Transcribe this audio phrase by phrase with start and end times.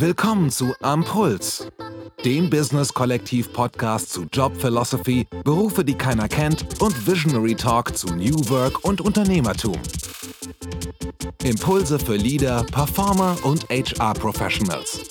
[0.00, 1.70] Willkommen zu Ampuls,
[2.24, 8.82] dem Business-Kollektiv-Podcast zu Job Philosophy, Berufe, die keiner kennt und Visionary Talk zu New Work
[8.82, 9.76] und Unternehmertum.
[11.44, 15.00] Impulse für Leader, Performer und HR-Professionals.
[15.02, 15.09] Ihr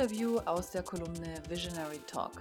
[0.00, 0.12] hört
[0.46, 2.32] aus der Kolumne Visionary Talk.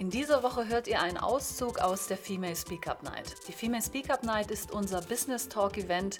[0.00, 3.34] In dieser Woche hört ihr einen Auszug aus der Female Speak Up Night.
[3.46, 6.16] Die Female Speak Up Night ist unser Business Talk Event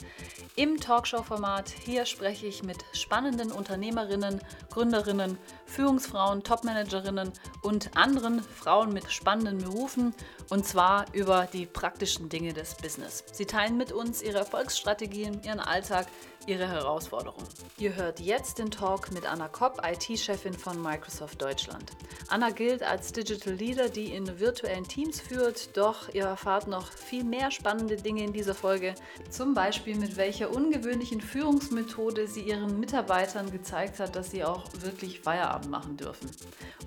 [0.54, 1.70] im Talkshow-Format.
[1.70, 7.32] Hier spreche ich mit spannenden Unternehmerinnen, Gründerinnen, Führungsfrauen, Topmanagerinnen
[7.62, 10.14] und anderen Frauen mit spannenden Berufen
[10.50, 13.24] und zwar über die praktischen Dinge des Business.
[13.32, 16.06] Sie teilen mit uns ihre Erfolgsstrategien, ihren Alltag,
[16.46, 17.46] ihre Herausforderungen.
[17.78, 21.90] Ihr hört jetzt den Talk mit Anna Kopp, IT-Chefin von Microsoft Deutschland.
[22.28, 27.24] Anna gilt als Digital Leader, die in virtuellen Teams führt, doch ihr erfahrt noch viel
[27.24, 28.94] mehr spannende Dinge in dieser Folge.
[29.30, 35.20] Zum Beispiel mit welcher ungewöhnlichen Führungsmethode sie ihren Mitarbeitern gezeigt hat, dass sie auch wirklich
[35.20, 36.30] Feierabend machen dürfen.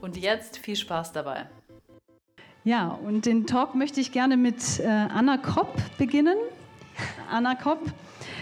[0.01, 1.47] Und jetzt viel Spaß dabei.
[2.63, 6.37] Ja, und den Talk möchte ich gerne mit äh, Anna Kopp beginnen.
[7.29, 7.81] Anna Kopp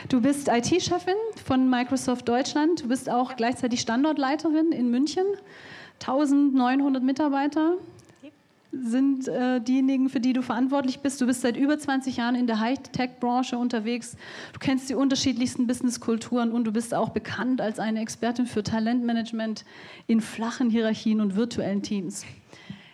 [0.09, 2.83] Du bist IT-Chefin von Microsoft Deutschland.
[2.83, 5.23] Du bist auch gleichzeitig Standortleiterin in München.
[5.99, 7.77] 1900 Mitarbeiter
[8.71, 11.19] sind äh, diejenigen, für die du verantwortlich bist.
[11.21, 14.15] Du bist seit über 20 Jahren in der High-Tech-Branche unterwegs.
[14.53, 19.65] Du kennst die unterschiedlichsten Businesskulturen und du bist auch bekannt als eine Expertin für Talentmanagement
[20.07, 22.25] in flachen Hierarchien und virtuellen Teams.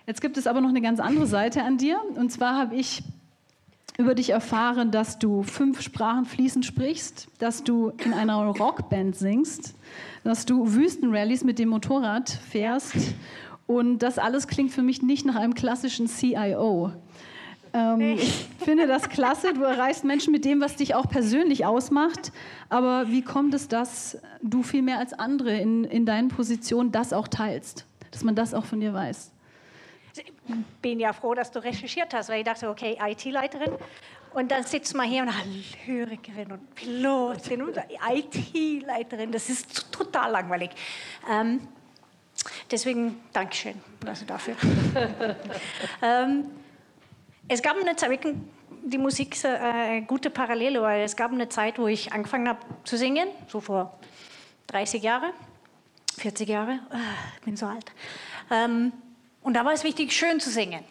[0.08, 2.00] Jetzt gibt es aber noch eine ganz andere Seite an dir.
[2.16, 3.04] Und zwar habe ich
[3.98, 9.73] über dich erfahren, dass du fünf Sprachen fließend sprichst, dass du in einer Rockband singst,
[10.23, 12.95] dass du Wüstenrallies mit dem Motorrad fährst.
[13.66, 16.92] Und das alles klingt für mich nicht nach einem klassischen CIO.
[17.73, 19.54] Ähm, ich finde das klasse.
[19.54, 22.32] Du erreichst Menschen mit dem, was dich auch persönlich ausmacht.
[22.70, 27.14] Aber wie kommt es, dass du viel mehr als andere in, in deinen Positionen das
[27.14, 27.86] auch teilst?
[28.11, 29.32] Dass man das auch von dir weiß?
[30.16, 30.34] Ich
[30.82, 33.73] bin ja froh, dass du recherchiert hast, weil ich dachte, okay, IT-Leiterin.
[34.34, 35.45] Und dann sitzt man hier und hat
[35.88, 39.32] Lyrikerin und Pilotin und IT-Leiterin.
[39.32, 40.72] Das ist total langweilig.
[41.30, 41.67] Ähm,
[42.70, 44.56] deswegen Dankeschön also dafür.
[46.02, 46.46] ähm,
[47.48, 48.20] es gab eine Zeit,
[48.84, 52.60] die Musik ist eine gute Parallele, weil es gab eine Zeit, wo ich angefangen habe
[52.84, 53.98] zu singen, so vor
[54.67, 55.32] 30 Jahren,
[56.17, 56.98] 40 Jahre, ah,
[57.38, 57.92] ich bin so alt.
[58.52, 58.92] Ähm,
[59.48, 60.84] und da war es wichtig, schön zu singen.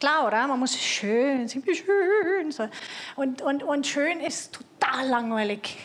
[0.00, 0.44] Klar, oder?
[0.48, 2.68] Man muss schön singen, schön.
[3.14, 5.78] Und, und, und schön ist total langweilig,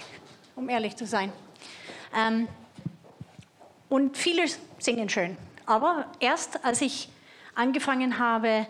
[0.56, 1.32] um ehrlich zu sein.
[2.18, 2.48] Ähm,
[3.88, 4.46] und viele
[4.80, 5.38] singen schön.
[5.68, 7.08] Aber erst als ich
[7.54, 8.66] angefangen habe,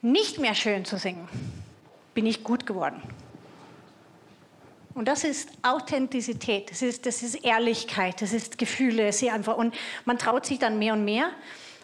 [0.00, 1.28] nicht mehr schön zu singen,
[2.14, 3.02] bin ich gut geworden.
[4.94, 9.56] Und das ist Authentizität, das ist, das ist Ehrlichkeit, das ist Gefühle, sehr einfach.
[9.56, 11.32] Und man traut sich dann mehr und mehr.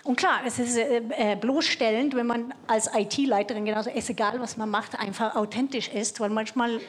[0.09, 4.57] Und klar, es ist äh, äh, bloßstellend, wenn man als IT-Leiterin, genauso ist egal, was
[4.57, 6.81] man macht, einfach authentisch ist, weil manchmal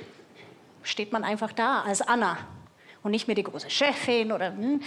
[0.84, 2.38] steht man einfach da als Anna
[3.03, 4.80] und nicht mehr die große Chefin oder hm.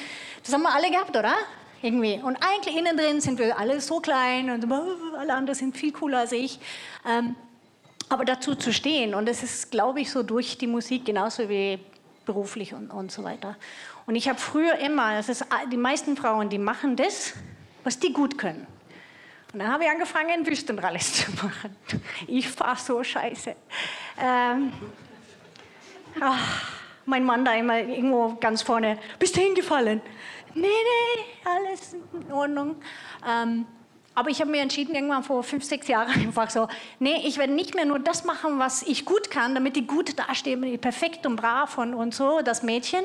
[0.42, 1.34] das haben wir alle gehabt, oder?
[1.82, 2.22] Irgendwie.
[2.22, 5.92] Und eigentlich innen drin sind wir alle so klein und oh, alle anderen sind viel
[5.92, 6.58] cooler als ich.
[7.06, 7.36] Ähm,
[8.08, 11.80] aber dazu zu stehen und das ist, glaube ich, so durch die Musik genauso wie
[12.24, 13.56] beruflich und, und so weiter.
[14.06, 17.34] Und ich habe früher immer, das ist, die meisten Frauen, die machen das,
[17.84, 18.66] was die gut können.
[19.52, 21.76] Und dann habe ich angefangen, Wüstenrallyes zu machen.
[22.26, 23.54] Ich fahre so scheiße.
[24.18, 24.72] Ähm,
[26.20, 26.72] ach,
[27.04, 30.00] mein Mann da immer irgendwo ganz vorne, bist du hingefallen?
[30.54, 32.76] Nee, nee, alles in Ordnung.
[33.28, 33.66] Ähm,
[34.14, 36.68] aber ich habe mir entschieden, irgendwann vor fünf, sechs Jahren einfach so,
[36.98, 40.18] nee, ich werde nicht mehr nur das machen, was ich gut kann, damit ich gut
[40.18, 43.04] dastehe, perfekt und brav und, und so, das Mädchen,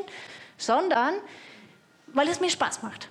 [0.58, 1.16] sondern
[2.08, 3.10] weil es mir Spaß macht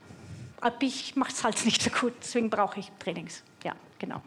[0.81, 3.43] ich mache es halt nicht so gut, deswegen brauche ich Trainings.
[3.65, 4.23] Ja, genau.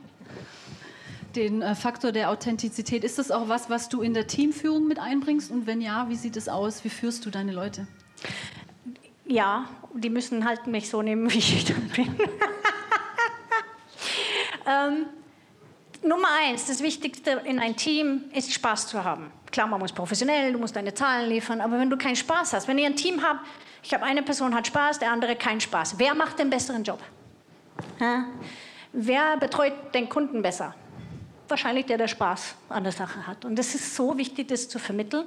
[1.35, 4.99] Den äh, Faktor der Authentizität, ist das auch was, was du in der Teamführung mit
[4.99, 5.51] einbringst?
[5.51, 6.83] Und wenn ja, wie sieht es aus?
[6.83, 7.87] Wie führst du deine Leute?
[9.25, 12.19] Ja, die müssen halt mich so nehmen, wie ich dann bin.
[14.67, 15.05] ähm,
[16.01, 19.31] Nummer eins, das Wichtigste in einem Team ist Spaß zu haben.
[19.51, 22.67] Klar, man muss professionell, du musst deine Zahlen liefern, aber wenn du keinen Spaß hast,
[22.67, 23.45] wenn ihr ein Team habt,
[23.83, 25.95] ich habe eine Person hat Spaß, der andere keinen Spaß.
[25.97, 26.99] Wer macht den besseren Job?
[27.99, 28.25] Ha?
[28.91, 30.75] Wer betreut den Kunden besser?
[31.47, 33.45] Wahrscheinlich der, der Spaß an der Sache hat.
[33.45, 35.25] Und es ist so wichtig, das zu vermitteln.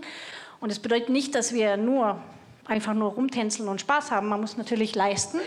[0.61, 2.21] Und es bedeutet nicht, dass wir nur
[2.67, 4.29] einfach nur rumtänzeln und Spaß haben.
[4.29, 5.41] Man muss natürlich leisten.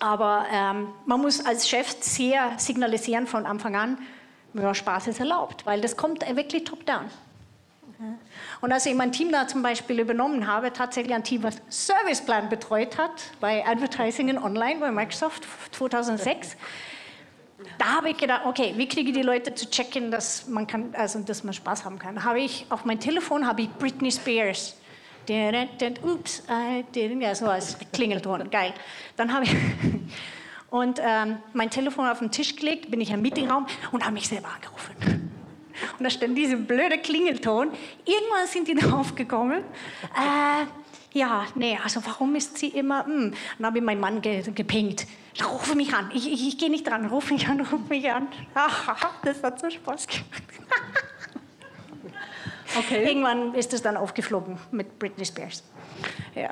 [0.00, 3.98] Aber ähm, man muss als Chef sehr signalisieren von Anfang an,
[4.54, 7.10] ja, Spaß ist erlaubt, weil das kommt wirklich top-down.
[8.60, 12.48] Und als ich mein Team da zum Beispiel übernommen habe, tatsächlich ein Team, was Serviceplan
[12.48, 13.10] betreut hat,
[13.40, 16.56] bei Advertising in Online bei Microsoft 2006,
[17.78, 20.94] da habe ich gedacht, okay, wie kriege ich die Leute zu checken, dass man, kann,
[20.96, 22.24] also, dass man Spaß haben kann?
[22.24, 24.76] Habe ich auf mein Telefon habe ich Britney Spears.
[26.02, 26.42] Ups,
[26.94, 28.74] ja, so als Klingelton, geil.
[29.16, 29.56] Dann habe ich
[30.70, 34.28] und ähm, mein Telefon auf den Tisch gelegt, bin ich im Meetingraum und habe mich
[34.28, 35.33] selber angerufen.
[35.98, 37.70] Und da stand dieser blöde Klingelton.
[38.04, 39.58] Irgendwann sind die draufgekommen.
[40.14, 40.66] Äh,
[41.18, 43.06] ja, nee, also warum ist sie immer.
[43.06, 43.34] Hm.
[43.58, 45.06] Dann habe ich meinen Mann ge gepinkt.
[45.44, 46.10] Ruf mich an.
[46.14, 47.06] Ich, ich, ich gehe nicht dran.
[47.06, 48.28] Ruf mich an, ruf mich an.
[49.22, 50.42] das hat so Spaß gemacht.
[52.76, 53.04] Okay.
[53.06, 55.62] Irgendwann ist es dann aufgeflogen mit Britney Spears.
[56.34, 56.50] Ja.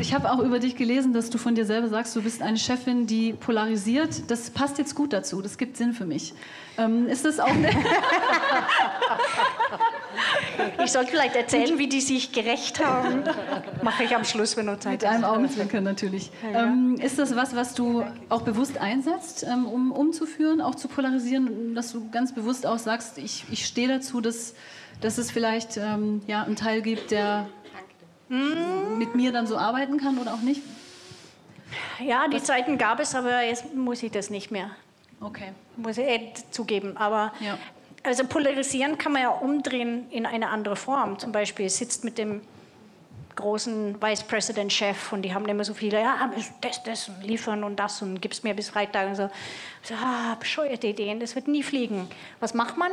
[0.00, 2.58] Ich habe auch über dich gelesen, dass du von dir selber sagst, du bist eine
[2.58, 4.30] Chefin, die polarisiert.
[4.30, 5.40] Das passt jetzt gut dazu.
[5.40, 6.34] Das gibt Sinn für mich.
[6.76, 7.48] Ähm, ist das auch
[10.84, 13.24] Ich sollte vielleicht erzählen, wie die sich gerecht haben.
[13.82, 16.30] Mache ich am Schluss, wenn du Zeit Mit einem Augenzwinkern natürlich.
[16.52, 16.64] Ja.
[16.64, 21.74] Ähm, ist das was, was du auch bewusst einsetzt, ähm, um umzuführen, auch zu polarisieren,
[21.74, 24.54] dass du ganz bewusst auch sagst, ich, ich stehe dazu, dass,
[25.00, 27.46] dass es vielleicht ähm, ja, einen Teil gibt, der
[28.32, 28.98] hm.
[28.98, 30.62] mit mir dann so arbeiten kann oder auch nicht?
[32.00, 32.44] Ja, die was?
[32.44, 34.70] Zeiten gab es, aber jetzt muss ich das nicht mehr.
[35.20, 35.52] Okay.
[35.76, 36.96] Muss ich eh zugeben.
[36.96, 37.58] Aber ja.
[38.02, 41.18] also polarisieren kann man ja umdrehen in eine andere Form.
[41.18, 42.40] Zum Beispiel sitzt mit dem
[43.36, 46.30] großen Vice President Chef und die haben immer so viele, ja,
[46.60, 49.30] das, das und liefern und das und gib's mir bis Freitag und so.
[49.82, 52.08] so ah, bescheuerte Ideen, das wird nie fliegen.
[52.40, 52.92] Was macht man?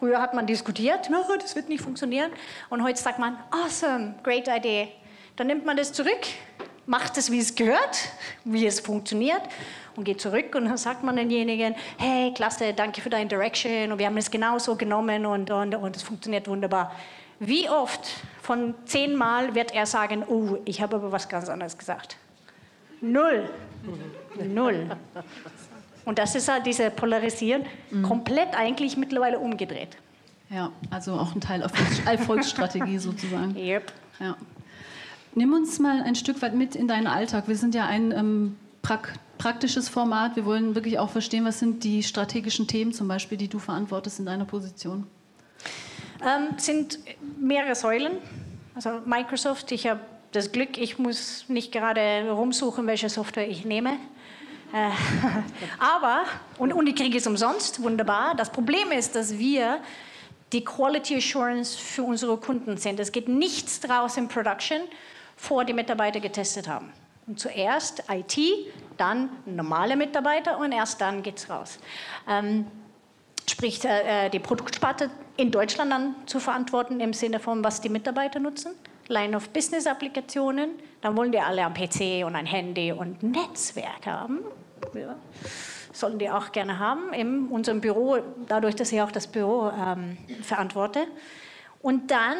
[0.00, 2.32] Früher hat man diskutiert, no, das wird nicht funktionieren.
[2.70, 4.88] Und heute sagt man, awesome, great idea.
[5.36, 6.26] Dann nimmt man das zurück,
[6.86, 8.08] macht es, wie es gehört,
[8.44, 9.42] wie es funktioniert
[9.96, 13.98] und geht zurück und dann sagt man denjenigen, hey, klasse, danke für deine Direction und
[13.98, 16.92] wir haben es genauso genommen und, und, und es funktioniert wunderbar.
[17.38, 18.08] Wie oft
[18.40, 22.16] von zehnmal wird er sagen, oh, ich habe aber was ganz anderes gesagt?
[23.02, 23.50] Null.
[24.42, 24.96] Null.
[26.04, 28.02] Und das ist halt diese Polarisieren mhm.
[28.02, 29.96] komplett eigentlich mittlerweile umgedreht.
[30.48, 31.62] Ja, also auch ein Teil
[32.06, 33.56] Erfolgsstrategie sozusagen.
[33.56, 33.92] Yep.
[34.18, 34.36] Ja.
[35.34, 37.46] Nimm uns mal ein Stück weit mit in deinen Alltag.
[37.46, 40.36] Wir sind ja ein ähm, prak praktisches Format.
[40.36, 44.18] Wir wollen wirklich auch verstehen, was sind die strategischen Themen zum Beispiel, die du verantwortest
[44.18, 45.06] in deiner Position.
[46.22, 46.98] Ähm, sind
[47.38, 48.18] mehrere Säulen.
[48.74, 50.00] Also Microsoft, ich habe
[50.32, 53.96] das Glück, ich muss nicht gerade rumsuchen, welche Software ich nehme.
[54.72, 54.90] Äh,
[55.78, 56.24] aber,
[56.58, 58.34] und, und ich kriege es umsonst, wunderbar.
[58.34, 59.80] Das Problem ist, dass wir
[60.52, 62.98] die Quality Assurance für unsere Kunden sind.
[63.00, 64.80] Es geht nichts draus in Production,
[65.36, 66.92] vor die Mitarbeiter getestet haben.
[67.26, 68.38] Und zuerst IT,
[68.96, 71.78] dann normale Mitarbeiter und erst dann geht es raus.
[72.28, 72.66] Ähm,
[73.48, 78.40] sprich, äh, die Produktsparte in Deutschland dann zu verantworten im Sinne von, was die Mitarbeiter
[78.40, 78.72] nutzen.
[79.10, 80.70] Line-of-Business-Applikationen,
[81.00, 84.38] dann wollen die alle am PC und ein Handy und Netzwerk haben.
[84.94, 85.16] Ja.
[85.92, 90.16] Sollen die auch gerne haben in unserem Büro, dadurch, dass ich auch das Büro ähm,
[90.42, 91.00] verantworte.
[91.82, 92.36] Und dann,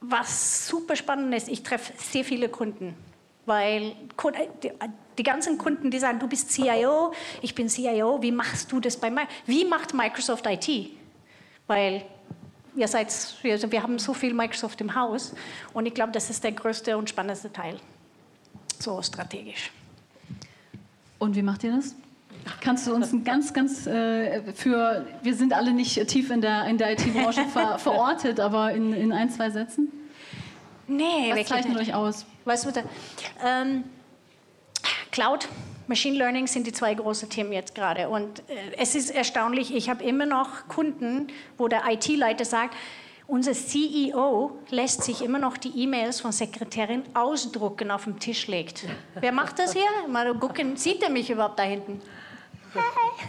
[0.00, 2.96] was super spannend ist, ich treffe sehr viele Kunden,
[3.44, 3.94] weil
[4.62, 4.72] die,
[5.18, 8.96] die ganzen Kunden, die sagen, du bist CIO, ich bin CIO, wie machst du das
[8.96, 9.42] bei Microsoft?
[9.46, 10.90] Wie macht Microsoft IT?
[11.66, 12.04] Weil
[12.76, 13.08] ihr seid,
[13.44, 15.34] also wir haben so viel Microsoft im Haus
[15.72, 17.76] und ich glaube, das ist der größte und spannendste Teil,
[18.78, 19.70] so strategisch.
[21.18, 21.94] Und wie macht ihr das?
[22.60, 26.66] Kannst du uns ein ganz, ganz äh, für, wir sind alle nicht tief in der,
[26.66, 29.90] in der IT-Branche ver, verortet, aber in, in ein, zwei Sätzen?
[30.86, 32.26] Nee, Was zeichnet euch aus?
[32.44, 32.70] Weißt du,
[33.42, 33.84] ähm,
[35.14, 35.46] Cloud,
[35.86, 38.08] Machine Learning sind die zwei großen Themen jetzt gerade.
[38.08, 42.74] Und äh, es ist erstaunlich, ich habe immer noch Kunden, wo der IT-Leiter sagt,
[43.28, 48.86] unser CEO lässt sich immer noch die E-Mails von Sekretärin ausdrucken auf dem Tisch legt.
[49.14, 49.86] Wer macht das hier?
[50.08, 52.02] Mal gucken, sieht er mich überhaupt da hinten?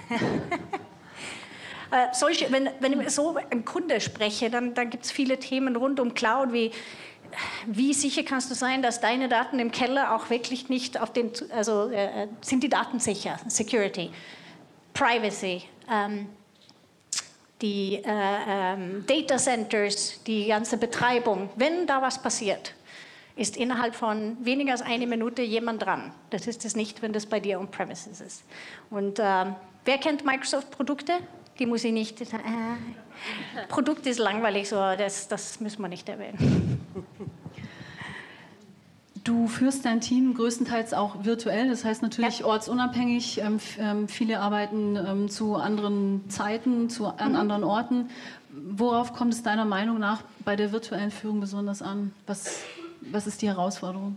[0.09, 0.17] Hey.
[1.91, 5.75] äh, solche, wenn, wenn ich so ein Kunde spreche, dann, dann gibt es viele Themen
[5.75, 6.71] rund um Cloud, wie
[7.67, 11.31] wie sicher kannst du sein, dass deine Daten im Keller auch wirklich nicht auf den,
[11.51, 13.37] also äh, sind die Daten sicher?
[13.47, 14.11] Security,
[14.93, 16.29] Privacy, ähm,
[17.61, 21.49] die äh, ähm, Data Centers, die ganze Betreibung.
[21.55, 22.73] Wenn da was passiert,
[23.35, 26.13] ist innerhalb von weniger als eine Minute jemand dran.
[26.29, 28.43] Das ist es nicht, wenn das bei dir on-premises ist.
[28.89, 29.45] Und äh,
[29.85, 31.13] wer kennt Microsoft-Produkte?
[31.59, 32.21] Die muss ich nicht.
[32.21, 32.25] Äh,
[33.69, 36.79] Produkt ist langweilig, so das, das müssen wir nicht erwähnen.
[39.23, 42.45] Du führst dein Team größtenteils auch virtuell, das heißt natürlich ja.
[42.45, 43.39] ortsunabhängig.
[43.39, 47.35] Ähm, ähm, viele arbeiten ähm, zu anderen Zeiten, zu, an mhm.
[47.37, 48.09] anderen Orten.
[48.51, 52.13] Worauf kommt es deiner Meinung nach bei der virtuellen Führung besonders an?
[52.27, 52.61] Was,
[53.01, 54.15] was ist die Herausforderung?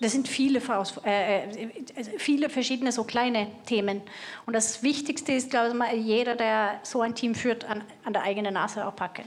[0.00, 0.60] Das sind viele,
[1.04, 4.02] äh, äh, viele verschiedene so kleine Themen.
[4.44, 8.22] Und das Wichtigste ist, glaube ich, jeder, der so ein Team führt, an, an der
[8.22, 9.24] eigenen Nase auch packen.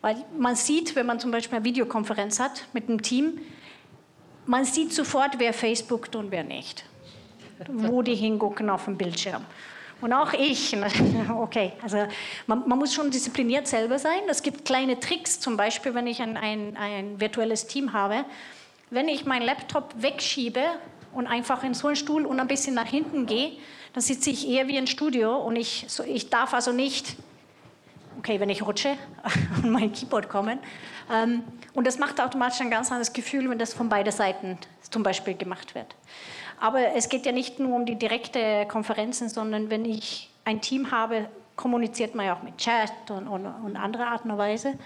[0.00, 3.40] Weil man sieht, wenn man zum Beispiel eine Videokonferenz hat mit einem Team,
[4.46, 6.84] man sieht sofort, wer Facebook und wer nicht.
[7.68, 9.44] Wo die hingucken auf dem Bildschirm.
[10.00, 10.76] Und auch ich.
[11.30, 12.06] Okay, also
[12.46, 14.20] man, man, muss schon diszipliniert selber sein.
[14.28, 18.24] Es gibt kleine Tricks, zum Beispiel, wenn ich ein, ein, ein virtuelles Team habe.
[18.94, 20.60] Wenn ich meinen Laptop wegschiebe
[21.12, 23.58] und einfach in so einen Stuhl und ein bisschen nach hinten gehe,
[23.92, 27.16] dann sitze ich eher wie ein Studio und ich, so, ich darf also nicht
[28.20, 28.96] okay, wenn ich rutsche
[29.64, 30.60] und mein Keyboard kommen.
[31.12, 34.58] Ähm, und das macht automatisch ein ganz anderes Gefühl, wenn das von beiden Seiten
[34.88, 35.96] zum Beispiel gemacht wird.
[36.60, 40.92] Aber es geht ja nicht nur um die direkte Konferenzen, sondern wenn ich ein Team
[40.92, 44.78] habe, kommuniziert man ja auch mit Chat und, und, und andere Art und Weise.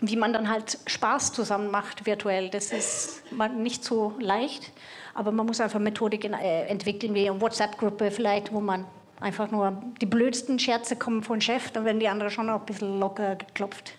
[0.00, 3.22] Wie man dann halt Spaß zusammen macht virtuell, das ist
[3.56, 4.72] nicht so leicht.
[5.12, 8.86] Aber man muss einfach Methodiken äh, entwickeln, wie eine WhatsApp-Gruppe vielleicht, wo man
[9.20, 12.66] Einfach nur die blödsten Scherze kommen von Chef, dann werden die anderen schon auch ein
[12.66, 13.92] bisschen locker geklopft.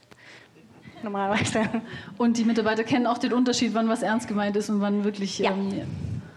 [1.03, 1.63] Normalerweise.
[2.17, 5.38] Und die Mitarbeiter kennen auch den Unterschied, wann was ernst gemeint ist und wann wirklich.
[5.38, 5.51] Ja.
[5.51, 5.81] Ähm,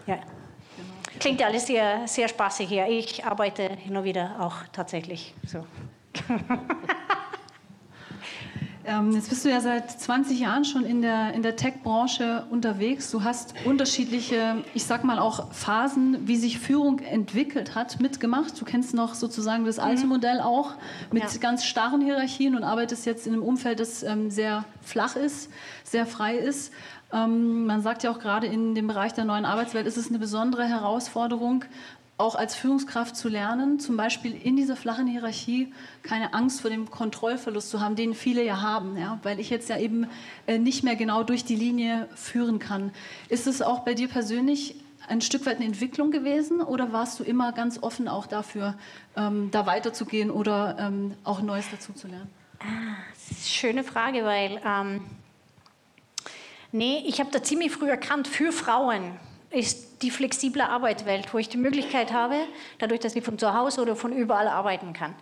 [0.07, 0.19] ja.
[1.19, 2.87] Klingt ja alles sehr, sehr spaßig hier.
[2.87, 5.65] Ich arbeite hin und wieder auch tatsächlich so.
[8.87, 13.11] Ähm, jetzt bist du ja seit 20 Jahren schon in der, in der Tech-Branche unterwegs.
[13.11, 18.61] Du hast unterschiedliche, ich sag mal auch Phasen, wie sich Führung entwickelt hat, mitgemacht.
[18.61, 20.11] Du kennst noch sozusagen das alte mhm.
[20.11, 20.73] Modell auch
[21.13, 21.39] mit ja.
[21.41, 25.51] ganz starren Hierarchien und arbeitest jetzt in einem Umfeld, das ähm, sehr flach ist,
[25.83, 26.73] sehr frei ist.
[27.13, 30.19] Ähm, man sagt ja auch gerade in dem Bereich der neuen Arbeitswelt ist es eine
[30.19, 31.65] besondere Herausforderung,
[32.17, 36.89] auch als Führungskraft zu lernen, zum Beispiel in dieser flachen Hierarchie keine Angst vor dem
[36.89, 39.19] Kontrollverlust zu haben, den viele ja haben, ja?
[39.25, 40.07] weil ich jetzt ja eben
[40.47, 42.93] äh, nicht mehr genau durch die Linie führen kann.
[43.29, 44.77] Ist es auch bei dir persönlich
[45.09, 48.77] ein Stück weit eine Entwicklung gewesen oder warst du immer ganz offen auch dafür,
[49.17, 52.31] ähm, da weiterzugehen oder ähm, auch Neues dazu zu lernen?
[52.61, 52.97] Ah,
[53.45, 55.05] schöne Frage, weil ähm,
[56.71, 59.19] nee, ich habe da ziemlich früh erkannt, für Frauen
[59.55, 62.37] ist die flexible Arbeitswelt, wo ich die Möglichkeit habe,
[62.79, 65.15] dadurch, dass ich von zu Hause oder von überall arbeiten kann.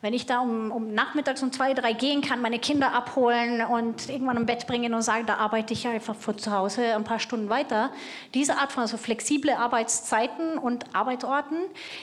[0.00, 4.10] Wenn ich da um, um nachmittags um zwei, drei gehen kann, meine Kinder abholen und
[4.10, 7.18] irgendwann im Bett bringen und sagen, da arbeite ich einfach von zu Hause ein paar
[7.18, 7.90] Stunden weiter.
[8.34, 11.56] Diese Art von also flexible Arbeitszeiten und Arbeitsorten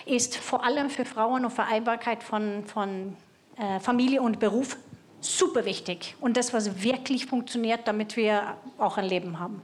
[0.08, 3.16] ist vor allem für Frauen und Vereinbarkeit von, von
[3.58, 4.78] äh, Familie und Beruf
[5.20, 6.16] super wichtig.
[6.20, 9.62] Und das, was wirklich funktioniert, damit wir auch ein Leben haben.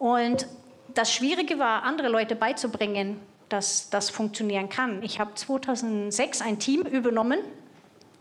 [0.00, 0.48] Und
[0.94, 5.02] das Schwierige war, andere Leute beizubringen, dass das funktionieren kann.
[5.02, 7.38] Ich habe 2006 ein Team übernommen.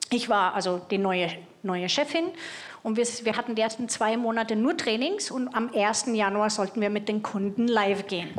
[0.09, 1.29] Ich war also die neue,
[1.63, 2.25] neue Chefin
[2.83, 6.07] und wir, wir hatten die ersten zwei Monate nur Trainings und am 1.
[6.07, 8.29] Januar sollten wir mit den Kunden live gehen.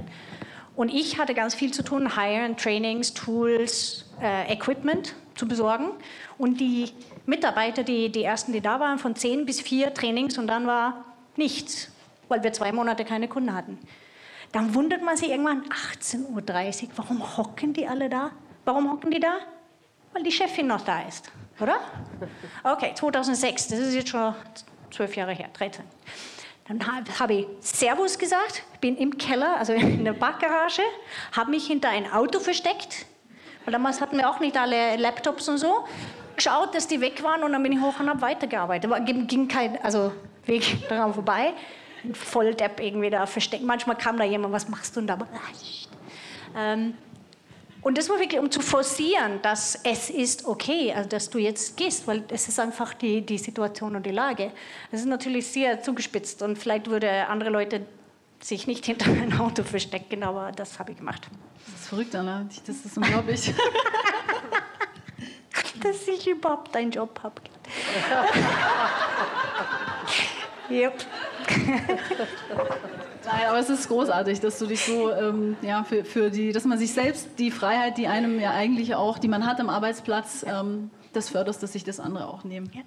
[0.75, 5.91] Und ich hatte ganz viel zu tun, Hiren, Trainings, Tools, äh, Equipment zu besorgen.
[6.39, 6.91] Und die
[7.27, 11.05] Mitarbeiter, die, die ersten, die da waren, von zehn bis vier Trainings und dann war
[11.37, 11.89] nichts,
[12.29, 13.79] weil wir zwei Monate keine Kunden hatten.
[14.53, 15.65] Dann wundert man sich irgendwann,
[16.03, 18.31] 18.30 Uhr, warum hocken die alle da?
[18.65, 19.39] Warum hocken die da?
[20.13, 21.81] Weil die Chefin noch da ist, oder?
[22.63, 24.35] Okay, 2006, das ist jetzt schon
[24.91, 25.85] zwölf Jahre her, 13.
[26.69, 26.81] Dann
[27.19, 30.83] habe ich Servus gesagt, bin im Keller, also in der Backgarage,
[31.33, 33.07] habe mich hinter ein Auto versteckt,
[33.65, 35.87] weil damals hatten wir auch nicht alle Laptops und so,
[36.37, 38.91] geschaut, dass die weg waren und dann bin ich hoch und habe weitergearbeitet.
[39.29, 40.13] Ging kein also
[40.47, 41.55] Weg daran vorbei.
[42.13, 43.63] Volldepp irgendwie da versteckt.
[43.65, 45.19] Manchmal kam da jemand, was machst du denn da?
[46.57, 46.95] Ähm,
[47.83, 51.77] und das war wirklich, um zu forcieren, dass es ist okay, also dass du jetzt
[51.77, 54.53] gehst, weil es ist einfach die, die Situation und die Lage.
[54.91, 57.85] Das ist natürlich sehr zugespitzt und vielleicht würde andere Leute
[58.41, 61.29] sich nicht hinter ein Auto verstecken, aber das habe ich gemacht.
[61.67, 62.47] Das ist verrückt, Anna.
[62.67, 63.53] Das ist unglaublich.
[65.83, 67.43] dass ich überhaupt einen Job habe.
[70.71, 71.05] yep.
[73.25, 76.65] Nein, aber es ist großartig, dass du dich so, ähm, ja, für, für die, dass
[76.65, 80.45] man sich selbst die Freiheit, die einem ja eigentlich auch, die man hat am Arbeitsplatz,
[80.49, 82.71] ähm, das förderst, dass sich das andere auch nehmen.
[82.75, 82.83] Ja.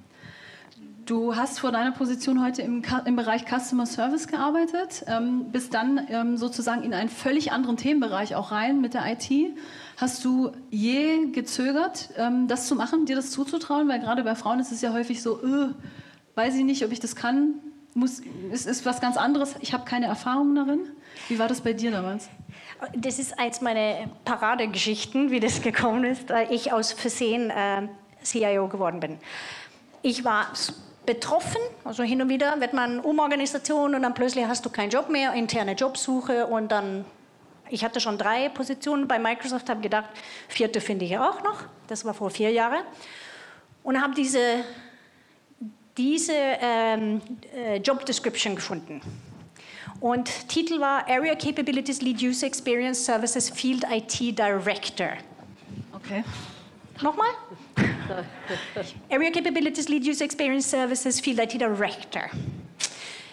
[1.06, 6.02] Du hast vor deiner Position heute im, im Bereich Customer Service gearbeitet, ähm, bist dann
[6.10, 9.30] ähm, sozusagen in einen völlig anderen Themenbereich auch rein mit der IT.
[9.98, 13.88] Hast du je gezögert, ähm, das zu machen, dir das zuzutrauen?
[13.88, 15.70] Weil gerade bei Frauen ist es ja häufig so, öh,
[16.34, 17.54] weiß ich nicht, ob ich das kann.
[17.96, 18.22] Muss,
[18.52, 19.56] es ist was ganz anderes.
[19.62, 20.92] Ich habe keine Erfahrung darin.
[21.30, 22.30] Wie war das bei dir damals?
[22.96, 27.88] Das ist eins meiner Paradegeschichten, wie das gekommen ist, weil ich aus Versehen äh,
[28.22, 29.18] CIO geworden bin.
[30.02, 30.48] Ich war
[31.06, 35.10] betroffen, also hin und wieder wird man Umorganisation und dann plötzlich hast du keinen Job
[35.10, 37.06] mehr, interne Jobsuche und dann,
[37.70, 40.10] ich hatte schon drei Positionen bei Microsoft, habe gedacht,
[40.48, 42.84] vierte finde ich auch noch, das war vor vier Jahren
[43.84, 44.64] und habe diese,
[45.98, 47.22] diese ähm,
[47.56, 49.02] äh, Job Description gefunden.
[50.00, 55.14] Und Titel war Area Capabilities Lead User Experience Services Field IT Director.
[55.94, 56.24] Okay.
[57.02, 57.30] Nochmal?
[59.10, 62.24] Area Capabilities Lead User Experience Services Field IT Director.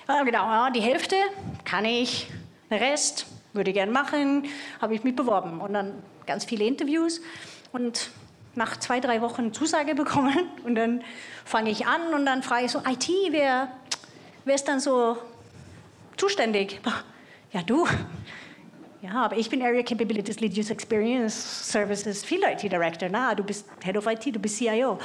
[0.09, 1.17] Ja, genau, ja, die Hälfte
[1.65, 2.29] kann ich,
[2.71, 4.47] den Rest würde ich gerne machen,
[4.81, 5.61] habe ich mich beworben.
[5.61, 7.21] Und dann ganz viele Interviews
[7.73, 8.11] und
[8.55, 10.39] nach zwei, drei Wochen Zusage bekommen.
[10.65, 11.03] Und dann
[11.45, 13.69] fange ich an und dann frage ich so, IT, wer,
[14.45, 15.17] wer ist dann so
[16.17, 16.81] zuständig?
[17.55, 17.87] Ja, du.
[19.03, 23.11] Ja, aber ich bin Area Capabilities Lead User Experience Services Field IT Director.
[23.11, 24.99] Na, du bist Head of IT, du bist CIO.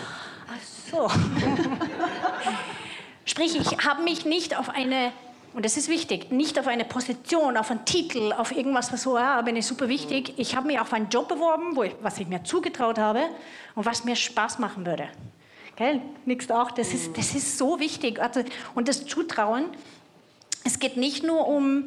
[0.48, 1.10] Ach so.
[3.26, 5.12] Sprich, ich habe mich nicht auf eine,
[5.58, 9.18] und das ist wichtig, nicht auf eine Position, auf einen Titel, auf irgendwas, was so,
[9.18, 10.36] ja, bin ich super wichtig.
[10.38, 13.24] Ich habe mich auf einen Job beworben, wo ich, was ich mir zugetraut habe
[13.74, 15.10] und was mir Spaß machen würde.
[15.76, 16.00] Gell?
[16.26, 18.22] Nix auch, das ist, das ist so wichtig.
[18.22, 18.44] Also,
[18.76, 19.66] und das Zutrauen,
[20.64, 21.86] es geht nicht nur um,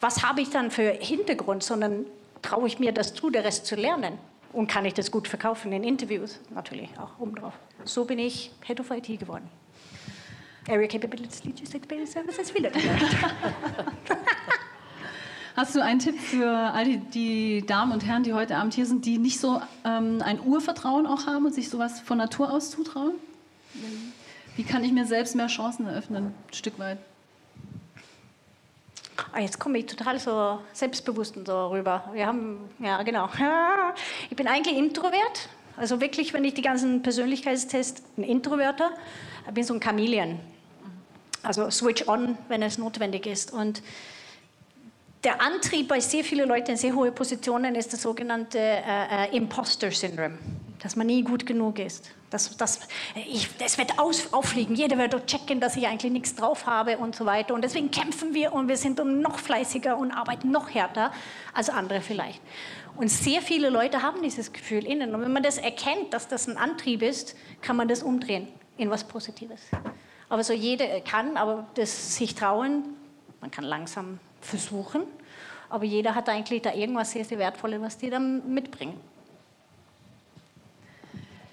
[0.00, 2.04] was habe ich dann für Hintergrund, sondern
[2.42, 4.18] traue ich mir das zu, der Rest zu lernen.
[4.52, 6.38] Und kann ich das gut verkaufen in Interviews?
[6.54, 7.54] Natürlich auch oben drauf.
[7.82, 9.48] So bin ich Head of IT geworden.
[10.68, 12.70] Area Capabilities Lead User Experience Services wieder.
[15.56, 18.86] Hast du einen Tipp für all die, die, Damen und Herren, die heute Abend hier
[18.86, 22.70] sind, die nicht so ähm, ein Urvertrauen auch haben und sich sowas von Natur aus
[22.70, 23.14] zutrauen?
[24.56, 26.98] Wie kann ich mir selbst mehr Chancen eröffnen, ein Stück weit?
[29.32, 32.08] Ah, jetzt komme ich total so selbstbewusst und so rüber.
[32.12, 33.28] Wir haben, ja genau.
[34.30, 35.48] Ich bin eigentlich Introvert.
[35.80, 38.90] Also wirklich, wenn ich die ganzen Persönlichkeitstests, ein Introverter,
[39.54, 40.38] bin so ein Chameleon.
[41.42, 43.50] Also switch on, wenn es notwendig ist.
[43.50, 43.82] Und
[45.24, 49.36] der Antrieb bei sehr vielen Leuten in sehr hohen Positionen ist das sogenannte äh, äh
[49.36, 50.36] Imposter-Syndrom,
[50.82, 52.10] dass man nie gut genug ist.
[52.28, 52.80] Das, das,
[53.14, 54.76] ich, das wird aus, auffliegen.
[54.76, 57.54] Jeder wird checken, dass ich eigentlich nichts drauf habe und so weiter.
[57.54, 61.10] Und deswegen kämpfen wir und wir sind noch fleißiger und arbeiten noch härter
[61.54, 62.40] als andere vielleicht.
[63.00, 65.14] Und sehr viele Leute haben dieses Gefühl innen.
[65.14, 68.90] Und wenn man das erkennt, dass das ein Antrieb ist, kann man das umdrehen in
[68.90, 69.62] was Positives.
[70.28, 72.84] Aber so jeder kann, aber das sich trauen,
[73.40, 75.04] man kann langsam versuchen.
[75.70, 79.00] Aber jeder hat eigentlich da irgendwas sehr, sehr Wertvolles, was die dann mitbringen.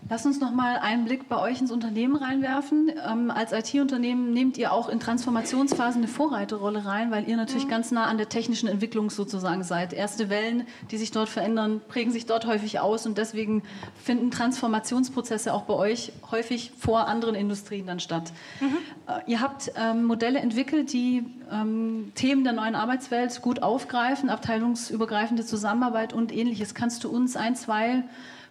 [0.10, 2.92] Lass uns noch mal einen Blick bei euch ins Unternehmen reinwerfen.
[3.06, 7.72] Ähm, als IT-Unternehmen nehmt ihr auch in Transformationsphasen eine Vorreiterrolle rein, weil ihr natürlich mhm.
[7.72, 9.92] ganz nah an der technischen Entwicklung sozusagen seid.
[9.92, 13.64] Erste Wellen, die sich dort verändern, prägen sich dort häufig aus und deswegen
[14.02, 18.32] finden Transformationsprozesse auch bei euch häufig vor anderen Industrien dann statt.
[18.62, 18.78] Mhm.
[19.08, 25.46] Äh, ihr habt ähm, Modelle entwickelt, die ähm, Themen der neuen Arbeitswelt gut aufgreifen, abteilungsübergreifende
[25.46, 26.74] Zusammenarbeit und ähnliches.
[26.74, 28.04] Kannst du uns ein, zwei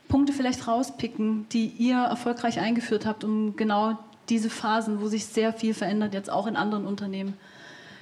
[0.08, 5.52] Punkte vielleicht rauspicken, die ihr erfolgreich eingeführt habt, um genau diese Phasen, wo sich sehr
[5.52, 7.36] viel verändert, jetzt auch in anderen Unternehmen?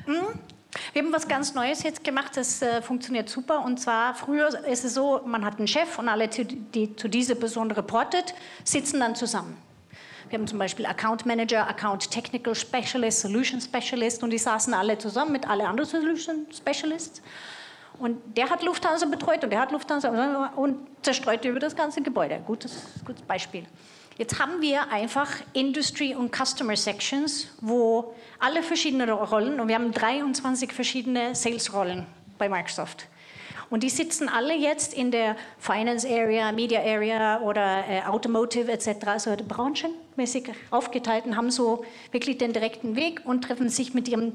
[0.06, 0.38] Mhm.
[0.92, 3.64] Wir haben was ganz Neues jetzt gemacht, das äh, funktioniert super.
[3.64, 7.36] Und zwar, früher ist es so, man hat einen Chef und alle, die zu dieser
[7.36, 9.56] Person reportet, sitzen dann zusammen.
[10.28, 14.98] Wir haben zum Beispiel Account Manager, Account Technical Specialist, Solution Specialist und die saßen alle
[14.98, 17.22] zusammen mit allen anderen Solution Specialists.
[17.98, 22.42] Und der hat Lufthansa betreut und der hat Lufthansa und zerstreut über das ganze Gebäude.
[22.46, 23.64] Gutes, gutes Beispiel.
[24.16, 29.90] Jetzt haben wir einfach Industry- und Customer Sections, wo alle verschiedene Rollen, und wir haben
[29.90, 32.06] 23 verschiedene Sales-Rollen
[32.38, 33.08] bei Microsoft.
[33.70, 39.06] Und die sitzen alle jetzt in der Finance Area, Media Area oder äh, Automotive etc.,
[39.06, 44.34] also branchenmäßig aufgeteilt und haben so wirklich den direkten Weg und treffen sich mit ihrem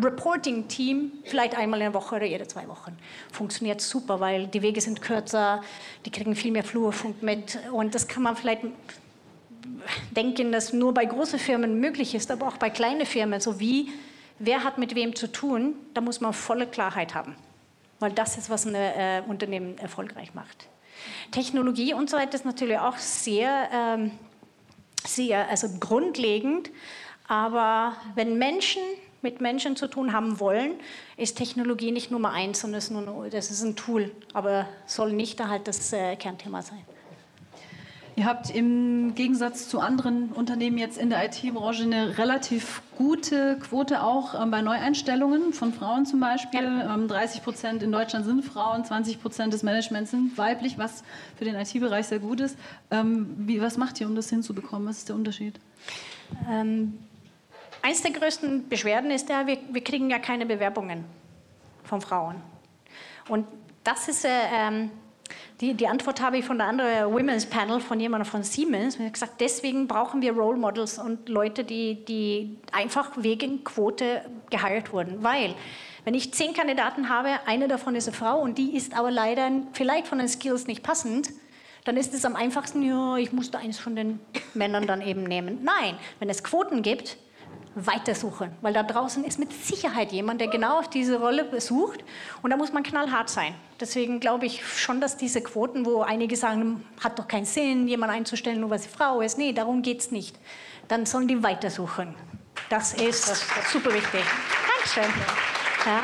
[0.00, 2.96] Reporting-Team vielleicht einmal in der Woche oder jede zwei Wochen.
[3.30, 5.62] Funktioniert super, weil die Wege sind kürzer,
[6.06, 8.62] die kriegen viel mehr Flurfunk mit und das kann man vielleicht
[10.16, 13.92] denken, dass nur bei großen Firmen möglich ist, aber auch bei kleinen Firmen, so wie
[14.38, 17.36] wer hat mit wem zu tun, da muss man volle Klarheit haben,
[18.00, 20.68] weil das ist, was ein äh, Unternehmen erfolgreich macht.
[21.30, 24.10] Technologie und so weiter ist natürlich auch sehr, ähm,
[25.06, 26.70] sehr also grundlegend,
[27.28, 28.82] aber wenn Menschen
[29.22, 30.72] mit Menschen zu tun haben wollen,
[31.16, 35.40] ist Technologie nicht Nummer eins, sondern ist nur, das ist ein Tool, aber soll nicht
[35.42, 36.82] halt das äh, Kernthema sein.
[38.14, 44.02] Ihr habt im Gegensatz zu anderen Unternehmen jetzt in der IT-Branche eine relativ gute Quote
[44.02, 46.62] auch ähm, bei Neueinstellungen von Frauen zum Beispiel.
[46.62, 46.94] Ja.
[46.94, 51.04] Ähm, 30 Prozent in Deutschland sind Frauen, 20 Prozent des Managements sind weiblich, was
[51.36, 52.58] für den IT-Bereich sehr gut ist.
[52.90, 54.86] Ähm, wie, was macht ihr, um das hinzubekommen?
[54.86, 55.58] Was ist der Unterschied?
[56.50, 56.98] Ähm,
[57.82, 61.04] eins der größten Beschwerden ist ja, wir, wir kriegen ja keine Bewerbungen
[61.84, 62.36] von Frauen.
[63.28, 63.46] Und
[63.84, 64.90] das ist äh, ähm,
[65.60, 68.98] die, die Antwort habe ich von der anderen Women's Panel von jemandem von Siemens.
[68.98, 74.92] Hat gesagt, deswegen brauchen wir Role Models und Leute, die, die einfach wegen Quote geheiert
[74.92, 75.22] wurden.
[75.22, 75.54] Weil,
[76.04, 79.50] wenn ich zehn Kandidaten habe, eine davon ist eine Frau und die ist aber leider
[79.72, 81.30] vielleicht von den Skills nicht passend,
[81.84, 84.20] dann ist es am einfachsten, ja, ich musste eins von den
[84.54, 85.60] Männern dann eben nehmen.
[85.62, 87.18] Nein, wenn es Quoten gibt,
[87.74, 92.04] weitersuchen, weil da draußen ist mit Sicherheit jemand, der genau auf diese Rolle besucht
[92.42, 93.54] und da muss man knallhart sein.
[93.80, 98.16] Deswegen glaube ich schon, dass diese Quoten, wo einige sagen, hat doch keinen Sinn, jemanden
[98.16, 100.38] einzustellen, nur weil sie Frau ist, nee, darum geht es nicht.
[100.88, 102.14] Dann sollen die weitersuchen.
[102.68, 104.22] Das ist das ist super wichtig.
[104.76, 105.12] Dankeschön.
[105.86, 106.02] Ja.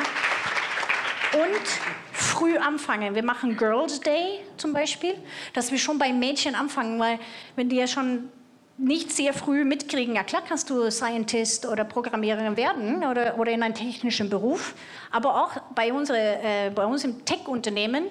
[1.40, 3.14] Und früh anfangen.
[3.14, 5.14] Wir machen Girls Day zum Beispiel,
[5.52, 7.18] dass wir schon bei Mädchen anfangen, weil
[7.56, 8.30] wenn die ja schon
[8.78, 13.62] nicht sehr früh mitkriegen, ja klar kannst du Scientist oder Programmiererin werden oder, oder in
[13.62, 14.74] einem technischen Beruf,
[15.10, 18.04] aber auch bei, unsere, äh, bei uns im Tech-Unternehmen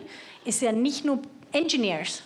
[0.44, 1.20] ist ja nicht nur
[1.54, 2.22] Engineers,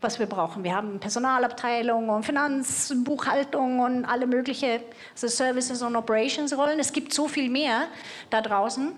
[0.00, 0.64] was wir brauchen.
[0.64, 4.80] Wir haben Personalabteilung und Finanz, Buchhaltung und alle möglichen
[5.12, 6.78] also Services und Operations Rollen.
[6.78, 7.88] Es gibt so viel mehr
[8.30, 8.92] da draußen.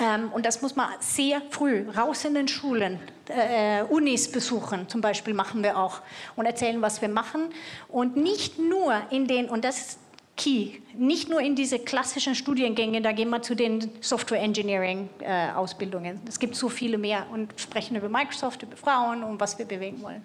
[0.00, 5.00] Ähm, und das muss man sehr früh raus in den Schulen, äh, Unis besuchen, zum
[5.00, 6.00] Beispiel machen wir auch
[6.36, 7.50] und erzählen, was wir machen.
[7.88, 9.98] Und nicht nur in den, und das ist
[10.36, 15.50] key, nicht nur in diese klassischen Studiengänge, da gehen wir zu den Software Engineering äh,
[15.52, 16.20] Ausbildungen.
[16.26, 20.02] Es gibt so viele mehr und sprechen über Microsoft, über Frauen und was wir bewegen
[20.02, 20.24] wollen.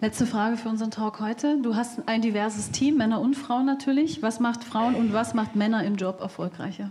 [0.00, 1.58] Letzte Frage für unseren Talk heute.
[1.62, 4.20] Du hast ein diverses Team, Männer und Frauen natürlich.
[4.20, 6.90] Was macht Frauen und was macht Männer im Job erfolgreicher?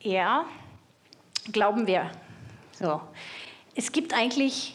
[0.00, 0.44] Ja,
[1.52, 2.10] glauben wir.
[2.72, 3.00] So.
[3.74, 4.74] Es gibt eigentlich,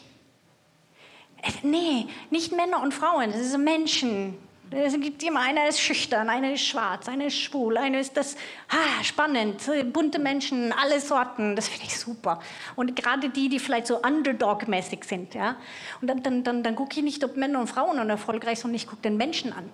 [1.62, 4.38] nee, nicht Männer und Frauen, es sind Menschen.
[4.70, 8.36] Es gibt immer, einer ist schüchtern, einer ist schwarz, einer ist schwul, einer ist das,
[8.68, 12.40] ah, spannend, bunte Menschen, alle Sorten, das finde ich super.
[12.74, 15.54] Und gerade die, die vielleicht so Underdog-mäßig sind, ja.
[16.00, 18.88] Und dann, dann, dann, dann gucke ich nicht, ob Männer und Frauen erfolgreich sind, ich
[18.88, 19.70] gucke den Menschen an.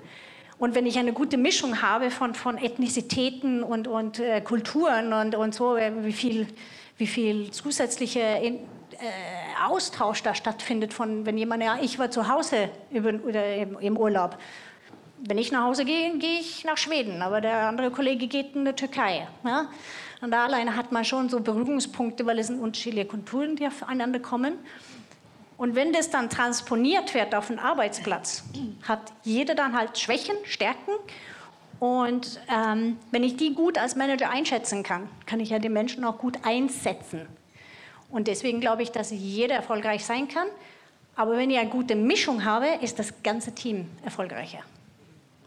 [0.62, 5.34] Und wenn ich eine gute Mischung habe von, von Ethnizitäten und, und äh, Kulturen und,
[5.34, 6.46] und so, äh, wie viel,
[6.98, 8.58] wie viel zusätzliche äh,
[9.66, 13.96] Austausch da stattfindet, von wenn jemand, ja, ich war zu Hause über, oder im, im
[13.96, 14.38] Urlaub.
[15.18, 18.64] Wenn ich nach Hause gehe, gehe ich nach Schweden, aber der andere Kollege geht in
[18.64, 19.26] die Türkei.
[19.44, 19.66] Ja?
[20.20, 24.20] Und da alleine hat man schon so Berührungspunkte, weil es sind unterschiedliche Kulturen, die aufeinander
[24.20, 24.60] kommen.
[25.62, 28.42] Und wenn das dann transponiert wird auf den Arbeitsplatz,
[28.82, 30.90] hat jeder dann halt Schwächen, Stärken.
[31.78, 36.04] Und ähm, wenn ich die gut als Manager einschätzen kann, kann ich ja die Menschen
[36.04, 37.28] auch gut einsetzen.
[38.10, 40.48] Und deswegen glaube ich, dass jeder erfolgreich sein kann.
[41.14, 44.64] Aber wenn ich eine gute Mischung habe, ist das ganze Team erfolgreicher.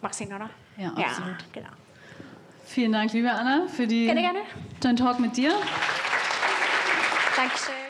[0.01, 0.49] Macht Sinn, oder?
[0.78, 1.41] Ja, absolut.
[1.41, 1.69] Ja, genau.
[2.63, 4.39] Vielen Dank, liebe Anna, für die, gerne, gerne.
[4.82, 5.51] den Talk mit dir.
[7.36, 7.85] Dankeschön.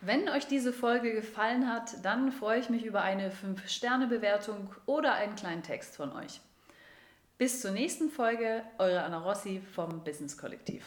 [0.00, 5.34] Wenn euch diese Folge gefallen hat, dann freue ich mich über eine 5-Sterne-Bewertung oder einen
[5.34, 6.40] kleinen Text von euch.
[7.36, 10.86] Bis zur nächsten Folge, eure Anna Rossi vom Business Kollektiv.